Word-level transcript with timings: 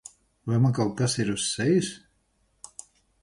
Vai 0.51 0.57
man 0.63 0.73
kaut 0.77 0.95
kas 1.01 1.13
ir 1.23 1.29
uz 1.35 1.43
sejas? 1.49 1.89